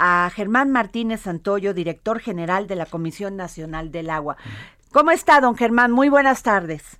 a 0.00 0.30
Germán 0.34 0.70
Martínez 0.72 1.20
Santoyo, 1.20 1.74
director 1.74 2.18
general 2.18 2.66
de 2.66 2.74
la 2.74 2.86
Comisión 2.86 3.36
Nacional 3.36 3.92
del 3.92 4.10
Agua. 4.10 4.36
¿Cómo 4.92 5.10
está, 5.12 5.40
don 5.40 5.54
Germán? 5.54 5.92
Muy 5.92 6.08
buenas 6.08 6.42
tardes. 6.42 6.98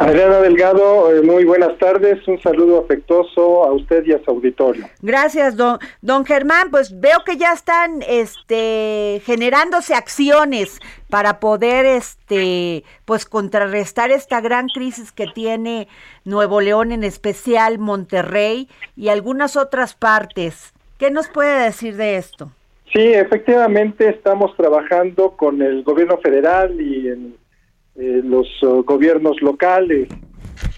Adriana 0.00 0.38
Delgado, 0.38 1.14
eh, 1.14 1.20
muy 1.20 1.44
buenas 1.44 1.76
tardes. 1.78 2.26
Un 2.26 2.40
saludo 2.40 2.80
afectuoso 2.80 3.64
a 3.64 3.72
usted 3.72 4.02
y 4.06 4.12
a 4.12 4.24
su 4.24 4.30
auditorio. 4.30 4.88
Gracias, 5.02 5.56
don, 5.56 5.78
don 6.00 6.24
Germán. 6.24 6.70
Pues 6.70 6.98
veo 6.98 7.18
que 7.24 7.36
ya 7.36 7.52
están 7.52 8.00
este, 8.08 9.20
generándose 9.26 9.94
acciones 9.94 10.80
para 11.10 11.38
poder 11.38 11.84
este, 11.84 12.82
pues 13.04 13.26
contrarrestar 13.26 14.10
esta 14.10 14.40
gran 14.40 14.68
crisis 14.68 15.12
que 15.12 15.26
tiene 15.26 15.86
Nuevo 16.24 16.62
León, 16.62 16.92
en 16.92 17.04
especial 17.04 17.78
Monterrey 17.78 18.70
y 18.96 19.10
algunas 19.10 19.54
otras 19.54 19.94
partes. 19.94 20.72
¿Qué 21.00 21.10
nos 21.10 21.30
puede 21.30 21.64
decir 21.64 21.96
de 21.96 22.18
esto? 22.18 22.50
Sí, 22.92 23.00
efectivamente 23.00 24.06
estamos 24.10 24.54
trabajando 24.54 25.30
con 25.30 25.62
el 25.62 25.82
gobierno 25.82 26.18
federal 26.18 26.78
y 26.78 27.08
eh, 27.08 28.20
los 28.22 28.46
uh, 28.62 28.82
gobiernos 28.82 29.40
locales. 29.40 30.08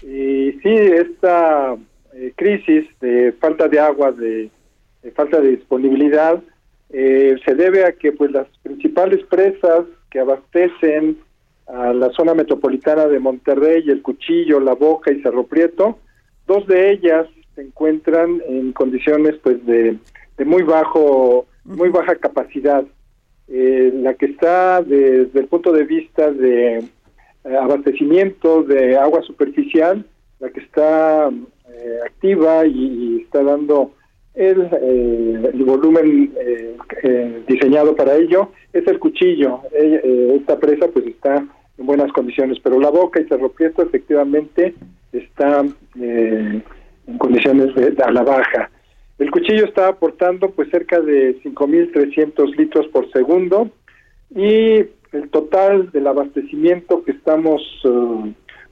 Y 0.01 0.53
sí, 0.63 0.69
esta 0.69 1.75
eh, 2.13 2.31
crisis 2.37 2.87
de 3.01 3.33
falta 3.33 3.67
de 3.67 3.81
agua, 3.81 4.13
de, 4.13 4.49
de 5.01 5.11
falta 5.11 5.41
de 5.41 5.57
disponibilidad, 5.57 6.41
eh, 6.91 7.35
se 7.43 7.53
debe 7.53 7.83
a 7.83 7.91
que 7.91 8.13
pues 8.13 8.31
las 8.31 8.47
principales 8.61 9.25
presas 9.25 9.83
que 10.09 10.21
abastecen 10.21 11.17
a 11.67 11.91
la 11.91 12.09
zona 12.11 12.33
metropolitana 12.33 13.07
de 13.07 13.19
Monterrey, 13.19 13.83
el 13.89 14.01
Cuchillo, 14.01 14.61
La 14.61 14.73
Boca 14.73 15.11
y 15.11 15.21
Cerro 15.21 15.43
Prieto, 15.43 15.99
dos 16.47 16.65
de 16.67 16.91
ellas 16.91 17.27
se 17.55 17.61
encuentran 17.61 18.41
en 18.47 18.73
condiciones 18.73 19.35
pues 19.43 19.65
de, 19.65 19.97
de 20.37 20.45
muy 20.45 20.63
bajo 20.63 21.45
muy 21.65 21.89
baja 21.89 22.15
capacidad. 22.15 22.83
Eh, 23.47 23.91
la 23.95 24.13
que 24.13 24.27
está 24.27 24.81
desde 24.81 25.39
el 25.39 25.47
punto 25.47 25.71
de 25.73 25.83
vista 25.83 26.31
de 26.31 26.77
eh, 26.77 27.57
abastecimiento 27.57 28.63
de 28.63 28.97
agua 28.97 29.21
superficial 29.21 30.05
la 30.39 30.49
que 30.49 30.61
está 30.61 31.29
eh, 31.29 31.99
activa 32.05 32.65
y, 32.65 32.71
y, 32.71 33.21
está 33.23 33.43
dando 33.43 33.91
el, 34.33 34.61
eh, 34.61 35.51
el 35.53 35.63
volumen 35.63 36.33
diseñado 37.47 37.95
para 37.95 38.15
ello 38.15 38.51
es 38.71 38.87
el 38.87 38.97
cuchillo. 38.97 39.59
Esta 39.73 40.57
presa 40.57 40.87
pues 40.87 41.05
está 41.07 41.45
en 41.77 41.85
buenas 41.85 42.11
condiciones 42.13 42.57
pero 42.63 42.79
la 42.79 42.89
boca 42.89 43.19
y 43.19 43.25
Cerro 43.25 43.49
Prieto 43.49 43.83
efectivamente 43.83 44.73
está 45.11 45.63
en 47.07 47.17
condiciones 47.17 47.73
de, 47.75 47.95
a 48.03 48.11
la 48.11 48.23
baja. 48.23 48.69
El 49.19 49.31
cuchillo 49.31 49.65
está 49.65 49.87
aportando 49.87 50.51
pues 50.51 50.69
cerca 50.69 50.99
de 50.99 51.39
5.300 51.43 52.55
litros 52.57 52.87
por 52.87 53.11
segundo 53.11 53.69
y 54.35 54.85
el 55.11 55.29
total 55.29 55.91
del 55.91 56.07
abastecimiento 56.07 57.03
que 57.03 57.11
estamos 57.11 57.61
uh, 57.85 58.31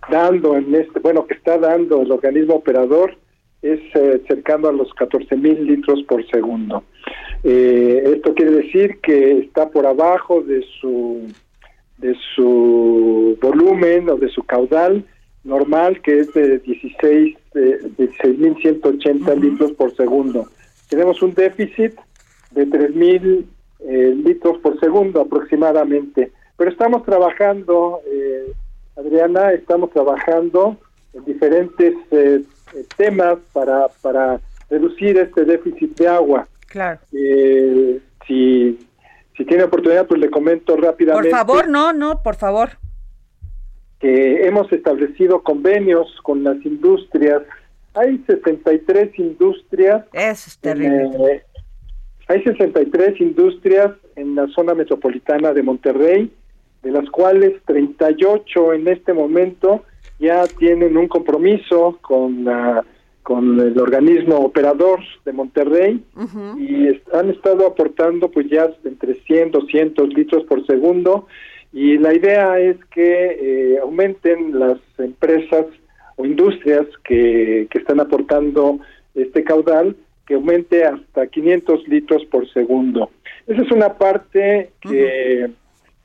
dando 0.09 0.57
en 0.57 0.73
este, 0.73 0.99
bueno, 0.99 1.27
que 1.27 1.35
está 1.35 1.57
dando 1.57 2.01
el 2.01 2.11
organismo 2.11 2.55
operador 2.55 3.15
es 3.61 3.79
eh, 3.93 4.21
cercano 4.27 4.69
a 4.69 4.71
los 4.71 4.89
14.000 4.89 5.59
litros 5.59 6.01
por 6.07 6.27
segundo. 6.31 6.83
Eh, 7.43 8.13
esto 8.15 8.33
quiere 8.33 8.51
decir 8.53 8.99
que 9.01 9.39
está 9.39 9.69
por 9.69 9.85
abajo 9.85 10.41
de 10.41 10.65
su 10.79 11.27
de 11.99 12.15
su 12.35 13.37
volumen 13.39 14.09
o 14.09 14.15
de 14.15 14.29
su 14.29 14.41
caudal 14.41 15.05
normal 15.43 16.01
que 16.01 16.19
es 16.19 16.33
de 16.33 16.59
16 16.59 17.37
de 17.53 17.81
16.180 17.97 18.81
uh 18.81 19.25
-huh. 19.25 19.39
litros 19.39 19.71
por 19.73 19.95
segundo. 19.95 20.47
Tenemos 20.89 21.21
un 21.21 21.33
déficit 21.33 21.93
de 22.51 22.67
3.000 22.67 23.45
eh, 23.87 24.13
litros 24.23 24.57
por 24.59 24.79
segundo 24.79 25.21
aproximadamente. 25.21 26.31
Pero 26.57 26.69
estamos 26.69 27.03
trabajando, 27.03 28.01
eh, 28.05 28.53
Adriana, 28.95 29.51
estamos 29.51 29.89
trabajando 29.91 30.77
en 31.13 31.25
diferentes 31.25 31.95
eh, 32.11 32.43
temas 32.97 33.39
para, 33.51 33.87
para 34.01 34.39
reducir 34.69 35.17
este 35.17 35.43
déficit 35.45 35.97
de 35.97 36.07
agua. 36.07 36.47
Claro. 36.67 36.99
Eh, 37.11 37.99
si, 38.27 38.79
si 39.35 39.45
tiene 39.45 39.63
oportunidad, 39.63 40.05
pues 40.07 40.21
le 40.21 40.29
comento 40.29 40.77
rápidamente. 40.77 41.29
Por 41.29 41.37
favor, 41.37 41.67
no, 41.67 41.93
no, 41.93 42.21
por 42.21 42.35
favor 42.35 42.69
que 44.01 44.47
hemos 44.47 44.71
establecido 44.73 45.43
convenios 45.43 46.07
con 46.23 46.43
las 46.43 46.57
industrias. 46.65 47.43
Hay 47.93 48.17
63 48.25 49.17
industrias. 49.19 50.05
Eso 50.11 50.49
es 50.49 50.57
terrible. 50.57 51.33
Eh, 51.33 51.43
hay 52.27 52.43
63 52.43 53.21
industrias 53.21 53.91
en 54.15 54.35
la 54.35 54.47
zona 54.47 54.73
metropolitana 54.73 55.53
de 55.53 55.61
Monterrey, 55.61 56.31
de 56.81 56.91
las 56.91 57.07
cuales 57.11 57.61
38 57.65 58.73
en 58.73 58.87
este 58.87 59.13
momento 59.13 59.83
ya 60.19 60.47
tienen 60.47 60.97
un 60.97 61.07
compromiso 61.07 61.99
con 62.01 62.43
la 62.43 62.83
con 63.23 63.59
el 63.59 63.79
organismo 63.79 64.37
operador 64.37 64.99
de 65.25 65.31
Monterrey 65.31 66.03
uh 66.15 66.21
-huh. 66.21 66.59
y 66.59 67.01
han 67.15 67.29
estado 67.29 67.67
aportando 67.67 68.31
pues 68.31 68.49
ya 68.49 68.67
entre 68.83 69.13
100 69.13 69.51
200 69.51 70.09
litros 70.09 70.43
por 70.45 70.65
segundo 70.65 71.27
y 71.73 71.97
la 71.97 72.13
idea 72.13 72.59
es 72.59 72.77
que 72.85 73.73
eh, 73.75 73.79
aumenten 73.79 74.59
las 74.59 74.77
empresas 74.97 75.65
o 76.17 76.25
industrias 76.25 76.85
que, 77.03 77.67
que 77.69 77.77
están 77.79 77.99
aportando 77.99 78.79
este 79.15 79.43
caudal, 79.43 79.95
que 80.25 80.35
aumente 80.35 80.83
hasta 80.83 81.27
500 81.27 81.87
litros 81.87 82.25
por 82.25 82.51
segundo. 82.51 83.11
Esa 83.47 83.61
es 83.61 83.71
una 83.71 83.97
parte 83.97 84.71
que, 84.81 85.45
uh 85.45 85.47
-huh. 85.47 85.53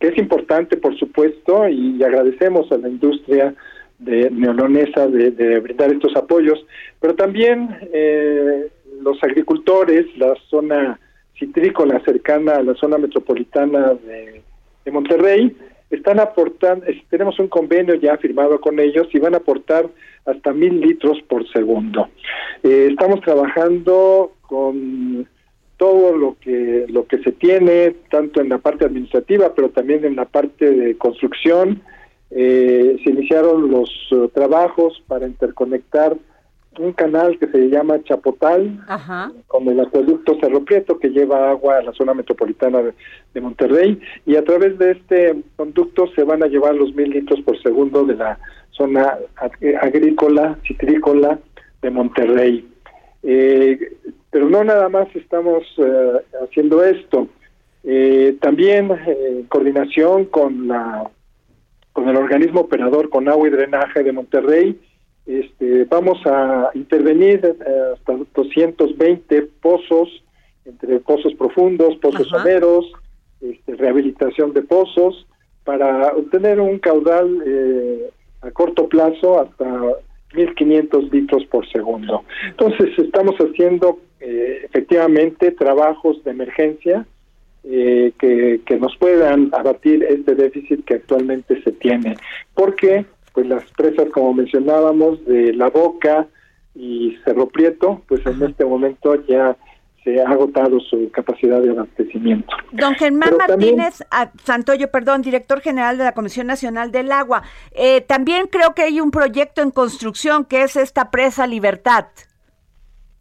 que 0.01 0.09
es 0.09 0.19
importante, 0.19 0.77
por 0.77 0.97
supuesto, 0.97 1.69
y 1.69 2.03
agradecemos 2.03 2.71
a 2.73 2.79
la 2.79 2.89
industria 2.89 3.55
de 3.99 4.31
neolonesa 4.31 5.09
de, 5.09 5.31
de 5.31 5.61
brindar 5.61 5.91
estos 5.91 6.15
apoyos, 6.17 6.65
pero 7.01 7.15
también 7.15 7.69
eh, 7.93 8.69
los 9.01 9.23
agricultores, 9.23 10.07
la 10.19 10.35
zona 10.49 10.99
citrícola 11.39 12.01
cercana 12.05 12.57
a 12.57 12.63
la 12.63 12.75
zona 12.75 12.99
metropolitana 12.99 13.95
de 13.95 14.43
de 14.87 14.93
Monterrey 14.93 15.55
están 15.91 16.19
aportando, 16.19 16.87
tenemos 17.11 17.39
un 17.39 17.49
convenio 17.49 17.95
ya 17.97 18.17
firmado 18.17 18.61
con 18.61 18.81
ellos 18.81 19.09
y 19.13 19.19
van 19.19 19.35
a 19.35 19.39
aportar 19.39 19.89
hasta 20.25 20.53
mil 20.53 20.81
litros 20.81 21.21
por 21.29 21.47
segundo. 21.53 22.09
Eh, 22.63 22.89
estamos 22.91 23.21
trabajando 23.21 24.33
con 24.43 25.29
todo 25.77 26.17
lo 26.17 26.37
que 26.41 26.87
lo 26.89 27.07
que 27.07 27.19
se 27.19 27.33
tiene 27.33 27.95
tanto 28.11 28.41
en 28.41 28.49
la 28.49 28.57
parte 28.57 28.87
administrativa 28.87 29.53
pero 29.55 29.69
también 29.69 30.07
en 30.07 30.17
la 30.17 30.25
parte 30.25 30.71
de 30.71 30.97
construcción 30.97 31.83
eh, 32.31 32.97
se 33.05 33.11
iniciaron 33.11 33.71
los 33.71 33.91
uh, 34.11 34.29
trabajos 34.29 35.03
para 35.07 35.27
interconectar 35.27 36.17
un 36.79 36.93
canal 36.93 37.39
que 37.39 37.47
se 37.49 37.69
llama 37.69 38.03
Chapotal, 38.05 38.85
Ajá. 38.89 39.33
con 39.47 39.67
el 39.69 39.81
acueducto 39.81 40.39
Cerro 40.41 40.65
Prieto 40.65 40.99
que 40.99 41.11
lleva 41.11 41.51
agua 41.51 41.79
a 41.79 41.83
la 41.83 41.93
zona 41.93 42.15
metropolitana 42.15 42.83
de, 42.83 42.95
de, 43.35 43.41
Monterrey 43.41 44.01
y 44.25 44.37
a 44.37 44.45
través 44.45 44.79
de 44.79 44.93
este 44.93 45.37
conducto 45.57 46.07
se 46.15 46.25
van 46.25 46.43
a 46.43 46.47
llevar 46.47 46.75
los 46.75 46.95
mil 46.95 47.11
litros 47.11 47.41
por 47.43 47.61
segundo 47.63 48.05
de 48.05 48.15
la 48.15 48.39
zona 48.71 49.19
agrícola, 49.81 50.59
citrícola 50.67 51.39
de 51.83 51.91
Monterrey. 51.91 52.69
Eh, 53.23 53.79
pero 54.31 54.49
no 54.49 54.63
nada 54.65 54.89
más 54.89 55.09
estamos 55.17 55.63
eh, 55.79 56.13
haciendo 56.45 56.85
esto, 56.85 57.29
eh, 57.85 58.37
también 58.41 58.91
en 59.07 59.45
coordinación 59.45 60.27
con 60.27 60.69
la 60.69 61.11
con 61.93 62.11
el 62.11 62.17
organismo 62.17 62.61
operador 62.61 63.09
con 63.09 63.27
agua 63.27 63.49
y 63.49 63.51
drenaje 63.51 64.03
de 64.03 64.13
Monterrey, 64.13 64.79
este, 65.27 65.85
vamos 65.85 66.19
a 66.25 66.71
intervenir 66.75 67.45
eh, 67.45 67.83
hasta 67.95 68.17
220 68.35 69.43
pozos, 69.61 70.23
entre 70.65 71.01
pozos 71.01 71.35
profundos, 71.35 71.97
pozos 71.97 72.29
someros, 72.29 72.87
este, 73.41 73.75
rehabilitación 73.75 74.53
de 74.53 74.63
pozos, 74.63 75.27
para 75.65 76.13
obtener 76.15 76.61
un 76.61 76.79
caudal 76.79 77.43
eh, 77.45 78.11
a 78.43 78.51
corto 78.53 78.89
plazo 78.89 79.41
hasta 79.41 79.65
1.500 80.33 81.11
litros 81.11 81.45
por 81.47 81.69
segundo. 81.71 82.25
Entonces 82.47 82.97
estamos 82.99 83.35
haciendo 83.37 83.99
eh, 84.21 84.61
efectivamente 84.65 85.51
trabajos 85.51 86.23
de 86.23 86.31
emergencia 86.31 87.05
eh, 87.65 88.13
que, 88.19 88.61
que 88.65 88.77
nos 88.77 88.97
puedan 88.97 89.51
abatir 89.53 90.05
este 90.05 90.37
déficit 90.37 90.85
que 90.85 90.95
actualmente 90.95 91.61
se 91.63 91.73
tiene, 91.73 92.17
porque 92.55 93.07
pues 93.37 93.47
las 93.49 93.71
presas 93.73 94.09
como 94.15 94.33
mencionábamos 94.33 95.23
de 95.27 95.53
La 95.53 95.69
Boca 95.69 96.27
y 96.75 97.19
Cerro 97.23 97.47
Prieto, 97.49 98.01
pues 98.09 98.25
en 98.25 98.43
este 98.43 98.65
momento 98.65 99.15
ya 99.27 99.55
se 100.03 100.23
ha 100.23 100.31
agotado 100.31 100.81
su 100.81 101.11
capacidad 101.11 101.61
de 101.61 101.69
abastecimiento. 101.69 102.49
Don 102.73 102.95
Germán 102.95 103.37
Martínez 103.37 104.03
ah, 104.11 104.31
Santoyo, 104.43 104.91
perdón, 104.91 105.21
director 105.21 105.61
general 105.61 105.99
de 105.99 106.05
la 106.05 106.13
Comisión 106.13 106.47
Nacional 106.47 106.91
del 106.93 107.13
Agua. 107.13 107.43
Eh, 107.73 108.01
también 108.01 108.47
creo 108.47 108.75
que 108.75 108.85
hay 108.85 109.03
un 109.03 109.11
proyecto 109.11 109.61
en 109.61 109.71
construcción 109.71 110.47
que 110.47 110.63
es 110.63 110.75
esta 110.77 111.11
presa 111.11 111.47
Libertad. 111.47 112.07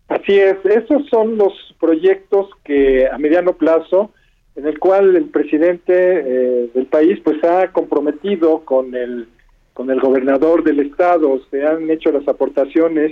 Así 0.07 0.39
es, 0.39 0.55
esos 0.63 1.09
son 1.09 1.37
los 1.37 1.51
proyectos 1.77 2.47
que 2.63 3.05
a 3.09 3.17
mediano 3.17 3.51
plazo, 3.51 4.11
en 4.55 4.65
el 4.65 4.79
cual 4.79 5.13
el 5.17 5.25
presidente 5.25 5.93
eh, 5.93 6.69
del 6.73 6.85
país 6.85 7.19
pues 7.21 7.43
ha 7.43 7.73
comprometido 7.73 8.63
con 8.63 8.95
el 8.95 9.27
con 9.75 9.91
el 9.91 9.99
gobernador 9.99 10.63
del 10.63 10.79
estado, 10.79 11.41
se 11.51 11.65
han 11.67 11.91
hecho 11.91 12.09
las 12.09 12.25
aportaciones 12.29 13.11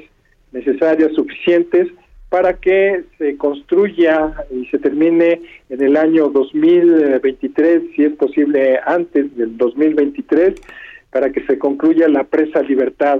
necesarias, 0.54 1.12
suficientes 1.14 1.90
para 2.30 2.54
que 2.54 3.04
se 3.18 3.36
construya 3.36 4.34
y 4.50 4.66
se 4.68 4.80
termine 4.80 5.42
en 5.70 5.84
el 5.84 5.98
año 5.98 6.30
2023, 6.30 7.84
si 7.94 8.06
es 8.06 8.14
posible 8.14 8.80
antes 8.86 9.36
del 9.36 9.58
2023, 9.58 10.56
para 11.12 11.34
que 11.34 11.46
se 11.46 11.60
concluya 11.60 12.08
la 12.08 12.24
presa 12.24 12.62
Libertad. 12.62 13.20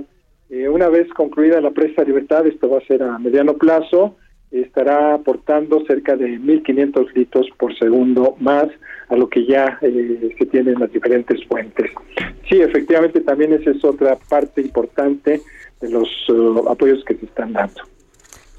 Eh, 0.50 0.70
una 0.70 0.88
vez 0.88 1.10
concluida 1.10 1.60
la 1.60 1.72
presa 1.72 2.04
Libertad, 2.06 2.48
esto 2.48 2.70
va 2.70 2.78
a 2.78 2.88
ser 2.88 3.04
a 3.04 3.20
mediano 3.20 3.56
plazo, 3.56 4.16
estará 4.62 5.16
aportando 5.16 5.84
cerca 5.86 6.16
de 6.16 6.40
1.500 6.40 7.14
litros 7.14 7.48
por 7.58 7.78
segundo 7.78 8.36
más 8.40 8.68
a 9.10 9.16
lo 9.16 9.28
que 9.28 9.46
ya 9.46 9.80
eh, 9.82 10.36
se 10.38 10.46
tiene 10.46 10.72
en 10.72 10.80
las 10.80 10.92
diferentes 10.92 11.44
fuentes. 11.48 11.92
Sí, 12.48 12.62
efectivamente, 12.62 13.22
también 13.22 13.54
esa 13.54 13.72
es 13.72 13.84
otra 13.84 14.18
parte 14.30 14.62
importante 14.62 15.42
de 15.82 15.90
los 15.90 16.08
uh, 16.30 16.70
apoyos 16.70 17.04
que 17.06 17.16
se 17.16 17.26
están 17.26 17.54
dando. 17.54 17.82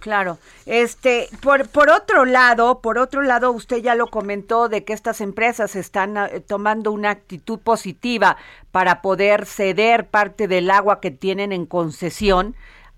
Claro. 0.05 0.37
Este, 0.67 1.29
por, 1.41 1.67
por 1.69 1.88
otro 1.88 2.26
lado, 2.26 2.81
por 2.82 2.99
otro 2.99 3.23
lado, 3.23 3.52
usted 3.52 3.79
ya 3.79 3.94
lo 3.94 4.08
comentó 4.08 4.69
de 4.69 4.85
que 4.85 4.93
estas 4.93 5.23
empresas 5.23 5.76
están 5.76 6.19
eh, 6.19 6.41
tomando 6.46 6.93
una 6.93 7.08
actitud 7.08 7.58
positiva 7.58 8.37
para 8.70 9.00
poder 9.00 9.46
ceder 9.46 10.06
parte 10.06 10.46
del 10.46 10.70
agua 10.70 11.00
que 11.00 11.11
tienen 11.11 11.52
en 11.52 11.64
concesión 11.64 12.55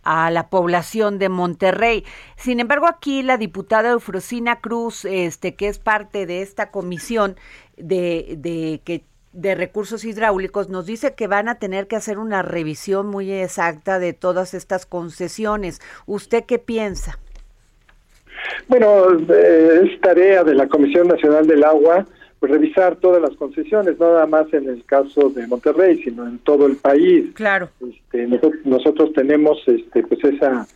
a 0.06 0.30
la 0.30 0.48
población 0.48 1.18
de 1.18 1.28
Monterrey. 1.28 2.04
Sin 2.36 2.60
embargo, 2.60 2.86
aquí 2.86 3.22
la 3.22 3.36
diputada 3.36 3.90
Eufrosina 3.90 4.60
Cruz, 4.60 5.04
este, 5.04 5.56
que 5.56 5.66
es 5.66 5.80
parte 5.80 6.26
de 6.26 6.42
esta 6.42 6.70
comisión 6.70 7.36
de, 7.76 8.36
de 8.38 8.80
que 8.84 9.04
de 9.32 9.54
recursos 9.54 10.04
hidráulicos 10.04 10.70
nos 10.70 10.86
dice 10.86 11.14
que 11.14 11.26
van 11.26 11.48
a 11.48 11.58
tener 11.58 11.88
que 11.88 11.96
hacer 11.96 12.18
una 12.18 12.40
revisión 12.42 13.08
muy 13.08 13.30
exacta 13.32 13.98
de 13.98 14.12
todas 14.14 14.54
estas 14.54 14.86
concesiones. 14.86 15.80
¿Usted 16.06 16.44
qué 16.44 16.58
piensa? 16.58 17.18
Bueno, 18.68 19.18
eh, 19.28 19.80
es 19.82 20.00
tarea 20.00 20.44
de 20.44 20.54
la 20.54 20.68
Comisión 20.68 21.08
Nacional 21.08 21.46
del 21.46 21.64
Agua 21.64 22.06
pues, 22.40 22.52
revisar 22.52 22.96
todas 22.96 23.22
las 23.22 23.36
concesiones, 23.36 23.98
no 23.98 24.12
nada 24.12 24.26
más 24.26 24.52
en 24.52 24.68
el 24.68 24.84
caso 24.84 25.30
de 25.30 25.46
Monterrey, 25.46 26.02
sino 26.02 26.26
en 26.26 26.38
todo 26.38 26.66
el 26.66 26.76
país. 26.76 27.32
Claro. 27.34 27.70
Este, 27.80 28.26
nosotros, 28.64 29.12
tenemos 29.12 29.58
este, 29.66 30.02
pues 30.02 30.22
esa 30.24 30.66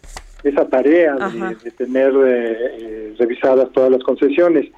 esa 0.42 0.66
tarea 0.68 1.16
de, 1.62 1.70
tener 1.72 2.14
eh, 2.14 2.56
eh, 2.78 3.14
revisadas 3.18 3.70
todas 3.72 3.90
las 3.90 4.02
concesiones. 4.02 4.70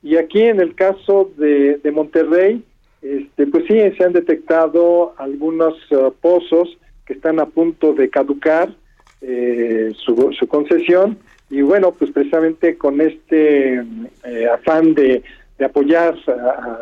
Y 0.00 0.16
aquí 0.16 0.42
en 0.42 0.60
el 0.60 0.76
caso 0.76 1.32
de, 1.36 1.78
de 1.78 1.90
Monterrey, 1.90 2.62
este, 3.02 3.46
pues 3.46 3.64
sí, 3.66 3.78
se 3.96 4.04
han 4.04 4.12
detectado 4.12 5.14
algunos 5.18 5.74
uh, 5.90 6.12
pozos 6.20 6.78
que 7.06 7.14
están 7.14 7.40
a 7.40 7.46
punto 7.46 7.94
de 7.94 8.10
caducar 8.10 8.74
eh, 9.20 9.92
su, 9.96 10.32
su, 10.32 10.46
concesión 10.46 11.18
y 11.50 11.62
bueno, 11.62 11.92
pues 11.92 12.10
precisamente 12.10 12.76
con 12.76 13.00
este 13.00 13.82
eh, 14.24 14.46
afán 14.52 14.94
de, 14.94 15.22
de 15.58 15.64
apoyar 15.64 16.16
a, 16.28 16.78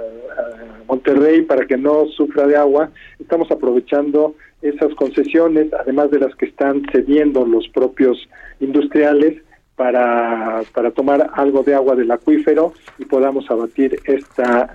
Monterrey 0.87 1.43
para 1.43 1.67
que 1.67 1.77
no 1.77 2.07
sufra 2.07 2.47
de 2.47 2.57
agua, 2.57 2.91
estamos 3.19 3.51
aprovechando 3.51 4.37
esas 4.63 4.95
concesiones, 4.95 5.73
además 5.73 6.13
de 6.13 6.21
las 6.21 6.33
que 6.37 6.47
están 6.47 6.83
cediendo 6.93 7.45
los 7.45 7.69
propios 7.71 8.29
industriales 8.61 9.43
para, 9.75 10.63
para 10.73 10.93
tomar 10.93 11.31
algo 11.35 11.65
de 11.65 11.75
agua 11.75 11.97
del 11.97 12.11
acuífero 12.13 12.73
y 12.99 13.05
podamos 13.05 13.51
abatir 13.51 13.99
esta, 14.05 14.73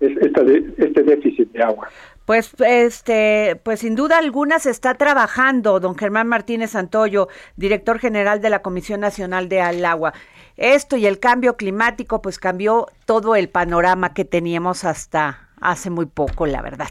este 0.00 1.02
déficit 1.02 1.50
de 1.52 1.62
agua. 1.62 1.88
Pues, 2.24 2.54
este, 2.60 3.60
pues 3.64 3.80
sin 3.80 3.96
duda 3.96 4.18
alguna 4.18 4.60
se 4.60 4.70
está 4.70 4.94
trabajando, 4.94 5.80
don 5.80 5.96
Germán 5.96 6.28
Martínez 6.28 6.70
Santoyo, 6.70 7.28
director 7.56 7.98
general 7.98 8.40
de 8.40 8.48
la 8.48 8.62
Comisión 8.62 9.00
Nacional 9.00 9.48
de 9.48 9.60
Al 9.60 9.84
Agua. 9.84 10.12
Esto 10.56 10.96
y 10.96 11.06
el 11.06 11.18
cambio 11.18 11.56
climático, 11.56 12.22
pues 12.22 12.38
cambió 12.38 12.86
todo 13.06 13.36
el 13.36 13.48
panorama 13.48 14.14
que 14.14 14.24
teníamos 14.24 14.84
hasta 14.84 15.48
hace 15.60 15.90
muy 15.90 16.06
poco, 16.06 16.46
la 16.46 16.62
verdad. 16.62 16.90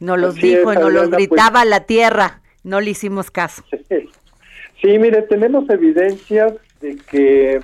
No 0.00 0.16
los 0.16 0.34
dijo 0.36 0.72
y 0.72 0.76
no 0.76 0.90
los 0.90 1.08
pues. 1.08 1.28
gritaba 1.28 1.64
la 1.64 1.80
tierra, 1.80 2.40
no 2.64 2.80
le 2.80 2.90
hicimos 2.90 3.30
caso. 3.30 3.64
Sí, 4.82 4.98
mire, 4.98 5.20
tenemos 5.20 5.68
evidencias 5.68 6.54
de 6.80 6.96
que, 6.96 7.60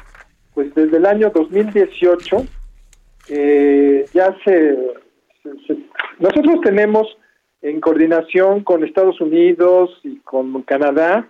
pues 0.52 0.74
desde 0.74 0.98
el 0.98 1.06
año 1.06 1.32
2018, 1.34 2.44
eh, 3.30 4.04
ya 4.12 4.36
se, 4.44 4.76
nosotros 6.18 6.60
tenemos 6.62 7.06
en 7.62 7.80
coordinación 7.80 8.62
con 8.62 8.84
Estados 8.84 9.18
Unidos 9.20 9.98
y 10.02 10.18
con 10.18 10.62
Canadá 10.62 11.28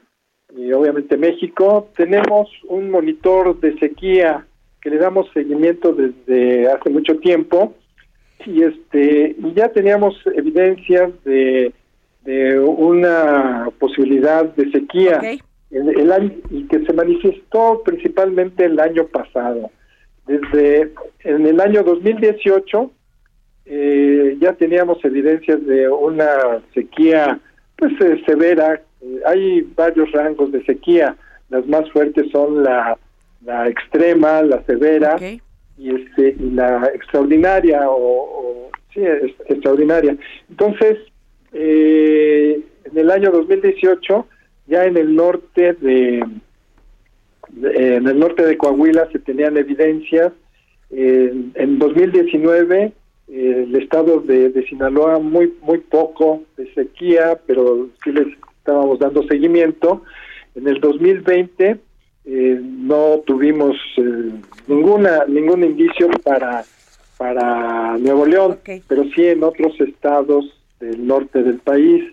y 0.57 0.73
obviamente 0.73 1.17
México, 1.17 1.89
tenemos 1.97 2.49
un 2.69 2.91
monitor 2.91 3.61
de 3.61 3.79
sequía 3.79 4.47
que 4.81 4.91
le 4.91 4.97
damos 4.97 5.31
seguimiento 5.35 5.93
desde 5.93 6.69
hace 6.69 6.91
mucho 6.91 7.19
tiempo 7.19 7.75
y 8.45 8.63
este 8.63 9.37
ya 9.55 9.69
teníamos 9.69 10.15
evidencias 10.35 11.13
de, 11.25 11.73
de 12.25 12.59
una 12.59 13.69
posibilidad 13.79 14.45
de 14.45 14.71
sequía 14.71 15.21
el 15.71 16.13
año, 16.13 16.33
y 16.51 16.65
que 16.69 16.85
se 16.85 16.93
manifestó 16.93 17.83
principalmente 17.85 18.65
el 18.65 18.79
año 18.81 19.07
pasado. 19.07 19.71
Desde 20.27 20.93
en 21.21 21.47
el 21.47 21.61
año 21.61 21.83
2018 21.83 22.91
eh, 23.67 24.37
ya 24.41 24.53
teníamos 24.55 25.05
evidencias 25.05 25.65
de 25.67 25.89
una 25.89 26.63
sequía 26.73 27.41
pues 27.77 27.93
eh, 28.01 28.23
severa. 28.27 28.83
Eh, 29.07 29.21
hay 29.25 29.61
varios 29.75 30.11
rangos 30.13 30.53
de 30.53 30.65
sequía. 30.65 31.17
Las 31.49 31.67
más 31.67 31.91
fuertes 31.91 32.31
son 32.31 32.63
la, 32.63 32.99
la 33.45 33.69
extrema, 33.69 34.43
la 34.43 34.63
severa 34.65 35.17
y 35.79 35.95
este 35.95 36.37
y 36.39 36.51
la 36.51 36.91
extraordinaria 36.95 37.83
o, 37.89 38.71
sí 38.93 39.01
extraordinaria. 39.49 40.17
Entonces 40.51 40.99
en 41.53 42.63
el 42.95 43.11
año 43.11 43.31
2018 43.31 44.27
ya 44.67 44.85
en 44.85 44.97
el 44.97 45.15
norte 45.15 45.75
de 45.75 46.25
en 47.63 48.09
el 48.09 48.19
norte 48.19 48.45
de 48.45 48.59
Coahuila 48.59 49.09
se 49.13 49.21
tenían 49.21 49.57
evidencias. 49.57 50.33
en 50.91 51.79
2019 51.79 52.93
el 53.29 53.75
estado 53.77 54.21
de, 54.21 54.65
Sinaloa 54.69 55.19
muy 55.19 55.53
muy 55.63 55.79
poco 55.79 56.43
de 56.57 56.73
sequía, 56.75 57.39
pero 57.47 57.89
sí 58.03 58.13
les 58.13 58.27
estábamos 58.67 58.99
dando 58.99 59.23
seguimiento. 59.29 60.03
En 60.57 60.67
el 60.67 60.81
2020 60.81 61.79
eh, 62.25 62.61
no 62.61 63.23
tuvimos 63.25 63.77
eh, 63.97 64.33
ninguna 64.67 65.25
ningún 65.29 65.63
indicio 65.63 66.09
para 66.25 66.65
para 67.17 67.97
Nuevo 67.99 68.27
León, 68.27 68.59
pero 68.89 69.05
sí 69.15 69.27
en 69.27 69.43
otros 69.45 69.81
estados 69.81 70.45
del 70.81 71.07
norte 71.07 71.43
del 71.43 71.59
país. 71.59 72.13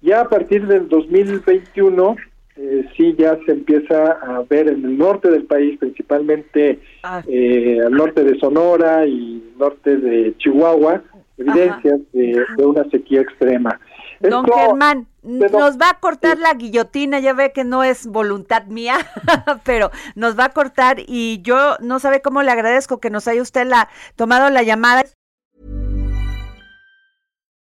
Ya 0.00 0.20
a 0.22 0.28
partir 0.28 0.66
del 0.66 0.88
2021 0.88 2.16
eh, 2.56 2.88
sí 2.96 3.14
ya 3.18 3.38
se 3.44 3.52
empieza 3.52 4.12
a 4.12 4.42
ver 4.48 4.68
en 4.68 4.84
el 4.84 4.96
norte 4.96 5.30
del 5.30 5.44
país, 5.44 5.78
principalmente 5.78 6.78
ah. 7.02 7.22
eh, 7.26 7.80
al 7.84 7.92
norte 7.92 8.24
de 8.24 8.38
Sonora 8.38 9.06
y 9.06 9.42
norte 9.58 9.96
de 9.96 10.34
Chihuahua, 10.38 11.02
evidencias 11.36 12.00
de, 12.12 12.44
una 12.58 12.84
sequía 12.90 13.22
extrema. 13.22 13.78
Don 14.20 14.44
Germán, 14.44 15.08
nos 15.22 15.78
va 15.78 15.90
a 15.90 15.98
cortar 15.98 16.38
la 16.38 16.52
guillotina, 16.52 17.20
ya 17.20 17.32
ve 17.32 17.52
que 17.52 17.64
no 17.64 17.82
es 17.82 18.06
voluntad 18.06 18.66
mía, 18.66 18.98
pero 19.64 19.90
nos 20.14 20.38
va 20.38 20.44
a 20.44 20.48
cortar 20.50 20.98
y 21.06 21.40
yo 21.42 21.76
no 21.80 21.98
sabe 22.00 22.20
cómo 22.20 22.42
le 22.42 22.50
agradezco 22.50 23.00
que 23.00 23.08
nos 23.08 23.26
haya 23.28 23.40
usted 23.40 23.66
la, 23.66 23.88
tomado 24.16 24.50
la 24.50 24.62
llamada. 24.62 25.04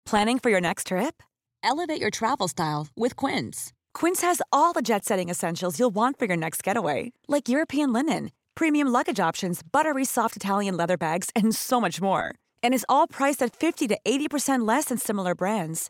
Planning 0.05 0.39
for 0.39 0.49
your 0.49 0.59
next 0.59 0.87
trip? 0.87 1.23
Elevate 1.63 2.01
your 2.01 2.09
travel 2.09 2.49
style 2.49 2.87
with 2.97 3.15
Quince. 3.15 3.71
Quince 3.93 4.21
has 4.21 4.41
all 4.51 4.73
the 4.73 4.81
jet 4.81 5.05
setting 5.05 5.29
essentials 5.29 5.79
you'll 5.79 5.93
want 5.93 6.19
for 6.19 6.25
your 6.25 6.37
next 6.37 6.63
getaway, 6.63 7.13
like 7.29 7.47
European 7.47 7.93
linen, 7.93 8.31
premium 8.55 8.89
luggage 8.89 9.21
options, 9.21 9.61
buttery 9.63 10.03
soft 10.03 10.35
Italian 10.35 10.75
leather 10.75 10.97
bags, 10.97 11.29
and 11.33 11.55
so 11.55 11.79
much 11.79 12.01
more. 12.01 12.35
And 12.61 12.73
is 12.73 12.85
all 12.89 13.07
priced 13.07 13.41
at 13.41 13.55
50 13.55 13.87
to 13.87 13.97
80% 14.05 14.67
less 14.67 14.85
than 14.85 14.97
similar 14.97 15.33
brands. 15.33 15.89